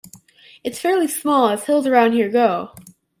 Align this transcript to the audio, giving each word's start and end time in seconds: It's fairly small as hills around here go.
It's 0.63 0.79
fairly 0.79 1.07
small 1.07 1.49
as 1.49 1.65
hills 1.65 1.85
around 1.85 2.13
here 2.13 2.27
go. 2.27 2.71